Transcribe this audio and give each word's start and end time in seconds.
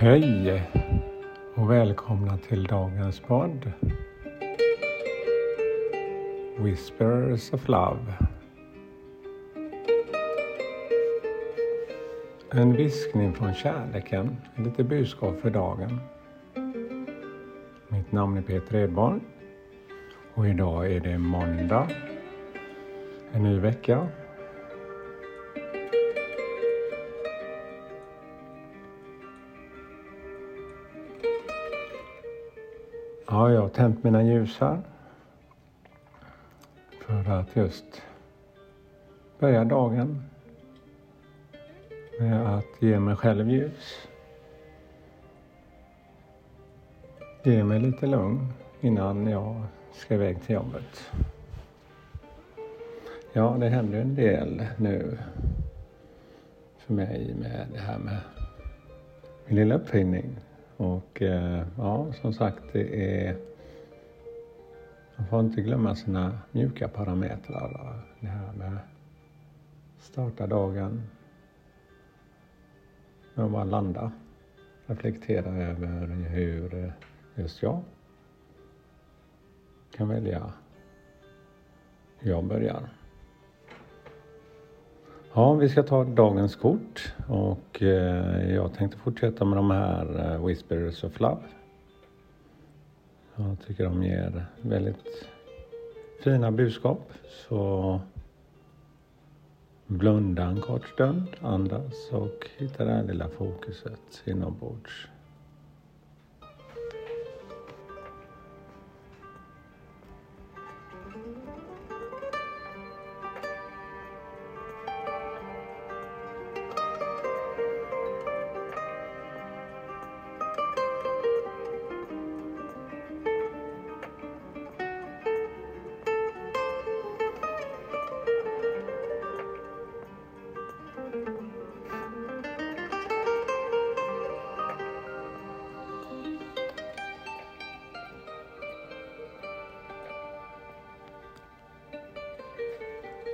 Hej 0.00 0.62
och 1.54 1.70
välkomna 1.70 2.38
till 2.38 2.64
dagens 2.64 3.20
podd. 3.20 3.72
Whispers 6.58 7.52
of 7.52 7.68
Love. 7.68 8.14
En 12.50 12.72
viskning 12.72 13.34
från 13.34 13.54
kärleken, 13.54 14.36
lite 14.56 14.84
budskap 14.84 15.40
för 15.40 15.50
dagen. 15.50 16.00
Mitt 17.88 18.12
namn 18.12 18.36
är 18.36 18.42
Peter 18.42 18.76
Edborg 18.76 19.20
och 20.34 20.48
idag 20.48 20.92
är 20.92 21.00
det 21.00 21.18
måndag. 21.18 21.88
En 23.32 23.42
ny 23.42 23.58
vecka 23.58 24.08
Ja, 33.30 33.50
jag 33.50 33.60
har 33.60 33.68
tänt 33.68 34.04
mina 34.04 34.22
ljusar. 34.22 34.82
För 37.06 37.30
att 37.30 37.56
just 37.56 38.02
börja 39.38 39.64
dagen 39.64 40.22
med 42.20 42.54
att 42.56 42.82
ge 42.82 43.00
mig 43.00 43.16
själv 43.16 43.50
ljus. 43.50 44.08
Ge 47.42 47.64
mig 47.64 47.80
lite 47.80 48.06
lugn 48.06 48.52
innan 48.80 49.26
jag 49.26 49.62
ska 49.92 50.14
iväg 50.14 50.42
till 50.42 50.54
jobbet. 50.54 51.10
Ja, 53.32 53.56
det 53.60 53.68
händer 53.68 54.00
en 54.00 54.14
del 54.14 54.66
nu 54.76 55.18
för 56.78 56.92
mig 56.94 57.34
med 57.34 57.66
det 57.72 57.80
här 57.80 57.98
med 57.98 58.18
min 59.46 59.56
lilla 59.56 59.74
uppfinning 59.74 60.36
och 60.78 61.22
eh, 61.22 61.66
ja, 61.76 62.12
som 62.12 62.32
sagt, 62.32 62.62
det 62.72 63.16
är... 63.26 63.36
Man 65.16 65.26
får 65.26 65.40
inte 65.40 65.62
glömma 65.62 65.94
sina 65.94 66.38
mjuka 66.52 66.88
parametrar. 66.88 68.00
Det 68.20 68.26
här 68.26 68.52
med 68.52 68.78
starta 69.98 70.46
dagen 70.46 71.02
med 73.34 73.44
att 73.44 73.52
bara 73.52 73.64
landa. 73.64 74.12
Reflektera 74.86 75.50
över 75.50 76.06
hur 76.06 76.74
eh, 76.74 76.90
just 77.34 77.62
jag 77.62 77.82
kan 79.90 80.08
välja 80.08 80.52
hur 82.18 82.30
jag 82.30 82.44
börjar. 82.44 82.88
Ja, 85.34 85.52
vi 85.54 85.68
ska 85.68 85.82
ta 85.82 86.04
dagens 86.04 86.56
kort 86.56 87.14
och 87.28 87.82
eh, 87.82 88.54
jag 88.54 88.74
tänkte 88.74 88.98
fortsätta 88.98 89.44
med 89.44 89.58
de 89.58 89.70
här 89.70 90.38
Whisperers 90.46 90.84
Whispers 90.84 91.04
of 91.04 91.20
Love. 91.20 91.42
Jag 93.36 93.56
tycker 93.66 93.84
de 93.84 94.02
ger 94.02 94.46
väldigt 94.62 95.28
fina 96.24 96.50
budskap. 96.50 97.12
Så 97.48 98.00
blunda 99.86 100.42
en 100.42 100.60
kort 100.60 100.88
stund, 100.88 101.26
andas 101.40 102.10
och 102.12 102.48
hitta 102.58 102.84
det 102.84 102.92
här 102.92 103.02
lilla 103.04 103.28
fokuset 103.28 104.22
inombords. 104.24 105.08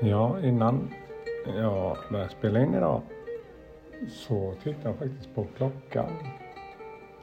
Ja, 0.07 0.41
innan 0.41 0.91
jag 1.47 1.97
började 2.11 2.31
spela 2.31 2.63
in 2.63 2.75
idag 2.75 3.03
så 4.09 4.55
tittade 4.63 4.89
jag 4.89 4.97
faktiskt 4.97 5.35
på 5.35 5.47
klockan. 5.57 6.13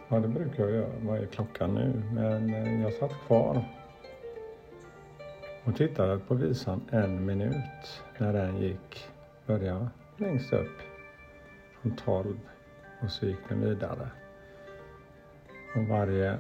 Ja, 0.08 0.19
det 0.19 0.28
brukar 0.28 0.64
jag 0.64 0.72
göra. 0.72 0.90
Vad 1.02 1.20
är 1.20 1.25
klockan 1.25 1.75
nu? 1.75 2.03
Men 2.14 2.53
eh, 2.53 2.81
jag 2.81 2.94
satt 2.94 3.12
kvar 3.28 3.64
och 5.64 5.75
tittade 5.75 6.20
på 6.20 6.36
visan 6.36 6.81
en 6.91 7.25
minut 7.25 8.03
när 8.18 8.34
den 8.34 8.58
gick, 8.58 9.08
började 9.46 9.88
längst 10.18 10.53
upp 10.53 10.78
från 11.81 11.96
12 11.96 12.40
och 13.03 13.12
så 13.12 13.25
gick 13.25 13.50
den 13.50 13.62
vidare. 13.62 14.09
Och 15.75 15.84
varje 15.84 16.38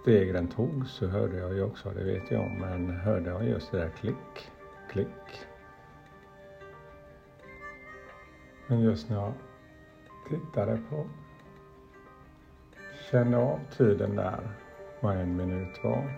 steg 0.00 0.34
den 0.34 0.48
tog 0.48 0.86
så 0.86 1.06
hörde 1.06 1.38
jag 1.38 1.54
ju 1.54 1.62
också, 1.62 1.90
det 1.90 2.04
vet 2.04 2.30
jag 2.30 2.40
om, 2.40 2.58
men 2.60 2.90
hörde 2.90 3.30
jag 3.30 3.48
just 3.48 3.72
det 3.72 3.78
där 3.78 3.90
klick, 3.90 4.50
klick. 4.90 5.46
Men 8.66 8.80
just 8.80 9.10
när 9.10 9.16
jag 9.16 9.32
tittade 10.28 10.80
på, 10.90 11.06
kände 13.10 13.36
av 13.36 13.60
tiden 13.76 14.16
där, 14.16 14.50
vad 15.00 15.16
en 15.16 15.36
minut 15.36 15.84
var, 15.84 16.12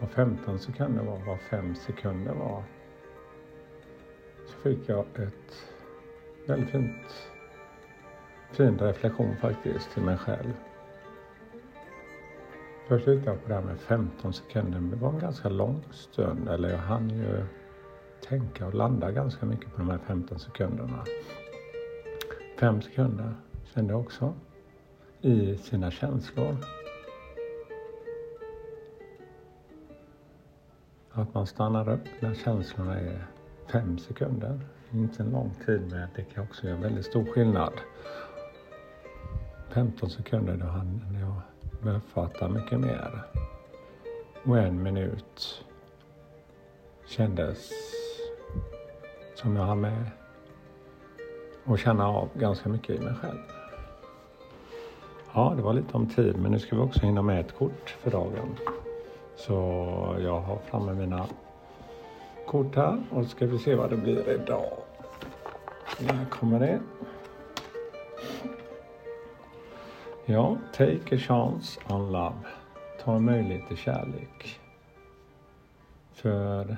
vad 0.00 0.10
15 0.10 0.58
sekunder 0.58 1.02
var, 1.02 1.18
vad 1.26 1.40
5 1.40 1.74
sekunder 1.74 2.34
var, 2.34 2.62
så 4.46 4.58
fick 4.58 4.88
jag 4.88 5.04
ett 5.14 5.74
väldigt 6.46 6.70
fint, 6.70 7.30
fin 8.50 8.78
reflektion 8.78 9.36
faktiskt 9.36 9.90
till 9.90 10.02
mig 10.02 10.16
själv. 10.18 10.52
Först 12.88 13.04
tittade 13.04 13.26
jag 13.26 13.42
på 13.42 13.48
det 13.48 13.54
här 13.54 13.62
med 13.62 13.80
15 13.80 14.32
sekunder. 14.32 14.80
Det 14.80 14.96
var 14.96 15.10
en 15.10 15.18
ganska 15.18 15.48
lång 15.48 15.82
stund. 15.90 16.48
Eller 16.48 16.70
jag 16.70 16.78
hann 16.78 17.10
ju 17.10 17.44
tänka 18.28 18.66
och 18.66 18.74
landa 18.74 19.10
ganska 19.10 19.46
mycket 19.46 19.72
på 19.72 19.78
de 19.78 19.90
här 19.90 19.98
15 19.98 20.38
sekunderna. 20.38 21.04
Fem 22.60 22.82
sekunder 22.82 23.34
kände 23.74 23.92
jag 23.92 24.00
också 24.00 24.34
i 25.20 25.56
sina 25.56 25.90
känslor. 25.90 26.56
Att 31.10 31.34
man 31.34 31.46
stannar 31.46 31.88
upp 31.88 32.08
när 32.20 32.34
känslorna 32.34 33.00
är 33.00 33.26
fem 33.72 33.98
sekunder. 33.98 34.60
Inte 34.92 35.22
en 35.22 35.30
lång 35.30 35.50
tid 35.66 35.80
men 35.90 36.08
det 36.16 36.22
kan 36.22 36.44
också 36.44 36.66
göra 36.66 36.80
väldigt 36.80 37.06
stor 37.06 37.24
skillnad. 37.24 37.72
15 39.70 40.10
sekunder 40.10 40.56
då 40.56 40.66
hann 40.66 41.18
jag 41.20 41.27
uppfatta 41.86 42.48
mycket 42.48 42.80
mer. 42.80 43.22
Och 44.44 44.58
en 44.58 44.82
minut 44.82 45.64
kändes 47.06 47.70
som 49.34 49.56
jag 49.56 49.64
hann 49.64 49.80
med 49.80 50.10
och 51.64 51.78
känna 51.78 52.08
av 52.08 52.28
ganska 52.34 52.68
mycket 52.68 53.00
i 53.00 53.04
mig 53.04 53.14
själv. 53.14 53.38
Ja, 55.34 55.52
det 55.56 55.62
var 55.62 55.72
lite 55.72 55.96
om 55.96 56.08
tid, 56.08 56.36
men 56.38 56.52
nu 56.52 56.58
ska 56.58 56.76
vi 56.76 56.82
också 56.82 57.00
hinna 57.00 57.22
med 57.22 57.40
ett 57.40 57.54
kort 57.58 57.96
för 58.00 58.10
dagen. 58.10 58.56
Så 59.36 59.54
jag 60.20 60.40
har 60.40 60.58
framme 60.70 60.94
mina 60.94 61.26
kort 62.46 62.76
här 62.76 63.02
och 63.10 63.24
så 63.24 63.28
ska 63.28 63.46
vi 63.46 63.58
se 63.58 63.74
vad 63.74 63.90
det 63.90 63.96
blir 63.96 64.28
idag. 64.28 64.72
Där 65.98 66.26
kommer 66.30 66.60
det. 66.60 66.80
Ja, 70.30 70.56
take 70.72 71.14
a 71.14 71.18
chance 71.18 71.80
on 71.88 72.12
love. 72.12 72.34
Ta 73.00 73.16
en 73.16 73.24
möjlighet 73.24 73.68
till 73.68 73.76
kärlek. 73.76 74.60
För 76.12 76.76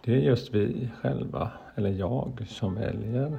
det 0.00 0.12
är 0.14 0.18
just 0.18 0.54
vi 0.54 0.90
själva, 1.02 1.50
eller 1.74 1.90
jag, 1.90 2.46
som 2.48 2.74
väljer 2.74 3.38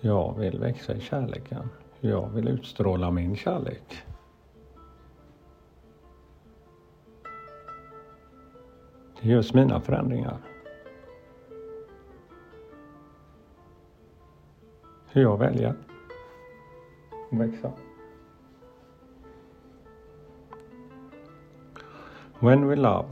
hur 0.00 0.10
jag 0.10 0.38
vill 0.38 0.58
växa 0.58 0.94
i 0.94 1.00
kärleken. 1.00 1.68
Hur 2.00 2.10
jag 2.10 2.28
vill 2.28 2.48
utstråla 2.48 3.10
min 3.10 3.36
kärlek. 3.36 4.02
Det 9.20 9.28
är 9.28 9.32
just 9.32 9.54
mina 9.54 9.80
förändringar. 9.80 10.55
Hur 15.16 15.22
jag 15.22 15.38
väljer 15.38 15.68
att 15.68 17.38
växa. 17.40 17.72
When 22.38 22.68
we 22.68 22.76
love, 22.76 23.08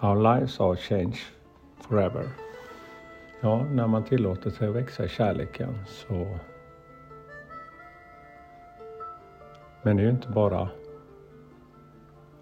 our 0.00 0.16
lives 0.16 0.60
are 0.60 0.76
changed 0.76 1.18
forever. 1.80 2.28
ja, 3.40 3.64
när 3.64 3.86
man 3.86 4.04
tillåter 4.04 4.50
sig 4.50 4.68
att 4.68 4.74
växa 4.74 5.04
i 5.04 5.08
kärleken 5.08 5.78
så 5.86 6.38
Men 9.82 9.96
det 9.96 10.02
är 10.02 10.04
ju 10.04 10.10
inte 10.10 10.28
bara 10.28 10.68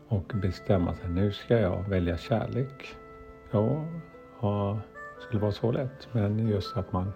att 0.08 0.32
bestämma 0.32 0.94
sig, 0.94 1.10
nu 1.10 1.32
ska 1.32 1.58
jag 1.58 1.88
välja 1.88 2.16
kärlek. 2.16 2.96
Ja, 3.50 3.84
ja, 4.40 4.78
det 5.16 5.22
skulle 5.22 5.40
vara 5.40 5.52
så 5.52 5.72
lätt. 5.72 6.08
Men 6.12 6.48
just 6.48 6.76
att 6.76 6.92
man, 6.92 7.12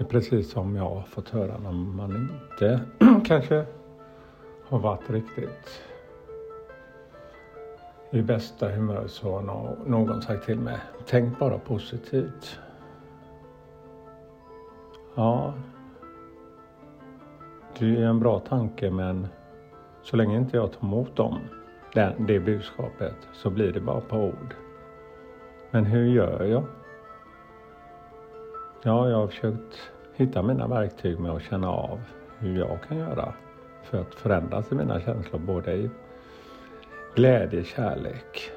är 0.00 0.04
precis 0.04 0.50
som 0.50 0.76
jag 0.76 0.82
har 0.84 1.02
fått 1.02 1.28
höra 1.28 1.58
när 1.58 1.72
man 1.72 2.28
inte 2.50 2.80
kanske 3.24 3.64
har 4.68 4.78
varit 4.78 5.10
riktigt 5.10 5.82
i 8.10 8.22
bästa 8.22 8.68
humör 8.68 9.06
så 9.06 9.32
har 9.32 9.42
någon 9.86 10.22
sagt 10.22 10.46
till 10.46 10.58
mig, 10.58 10.78
tänk 11.06 11.38
bara 11.38 11.58
positivt. 11.58 12.58
Ja, 15.14 15.54
det 17.78 17.86
är 17.86 18.02
en 18.02 18.20
bra 18.20 18.38
tanke 18.38 18.90
men 18.90 19.26
så 20.02 20.16
länge 20.16 20.36
inte 20.36 20.56
jag 20.56 20.72
tar 20.72 20.86
emot 20.86 21.16
dem, 21.16 21.38
det, 21.94 22.14
det 22.18 22.40
budskapet, 22.40 23.16
så 23.32 23.50
blir 23.50 23.72
det 23.72 23.80
bara 23.80 24.00
på 24.00 24.16
ord. 24.16 24.54
Men 25.70 25.84
hur 25.84 26.04
gör 26.04 26.44
jag? 26.44 26.64
Ja, 28.82 29.08
jag 29.08 29.16
har 29.16 29.26
försökt 29.26 29.90
hitta 30.14 30.42
mina 30.42 30.66
verktyg 30.66 31.18
med 31.18 31.30
att 31.30 31.42
känna 31.42 31.70
av 31.70 32.00
hur 32.38 32.58
jag 32.58 32.78
kan 32.88 32.98
göra 32.98 33.34
för 33.82 34.00
att 34.00 34.14
förändras 34.14 34.72
i 34.72 34.74
mina 34.74 35.00
känslor, 35.00 35.40
både 35.40 35.72
i 35.72 35.90
glädje, 37.14 37.64
kärlek. 37.64 38.50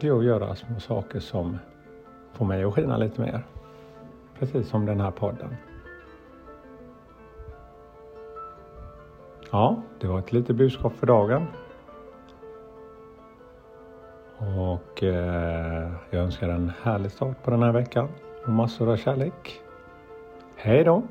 Det 0.00 0.08
är 0.08 0.18
att 0.18 0.24
göra 0.24 0.54
små 0.54 0.80
saker 0.80 1.20
som 1.20 1.58
får 2.32 2.44
mig 2.44 2.64
att 2.64 2.74
skina 2.74 2.96
lite 2.96 3.20
mer. 3.20 3.46
Precis 4.38 4.68
som 4.68 4.86
den 4.86 5.00
här 5.00 5.10
podden. 5.10 5.56
Ja, 9.50 9.82
det 10.00 10.06
var 10.06 10.18
ett 10.18 10.32
litet 10.32 10.56
budskap 10.56 10.92
för 10.92 11.06
dagen. 11.06 11.46
Och 14.38 15.02
eh, 15.02 15.92
jag 16.10 16.22
önskar 16.22 16.48
en 16.48 16.72
härlig 16.82 17.10
start 17.10 17.42
på 17.42 17.50
den 17.50 17.62
här 17.62 17.72
veckan 17.72 18.08
och 18.48 18.54
massor 18.54 18.92
av 18.92 18.96
kärlek. 18.96 19.60
Hej 20.56 20.84
då! 20.84 21.02